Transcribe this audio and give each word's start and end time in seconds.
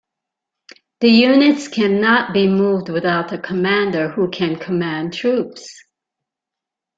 The 1.01 1.09
units 1.09 1.67
cannot 1.67 2.33
be 2.33 2.47
moved 2.47 2.89
without 2.89 3.31
a 3.33 3.37
commander 3.37 4.09
who 4.09 4.31
can 4.31 4.55
command 4.57 5.13
troops. 5.13 5.79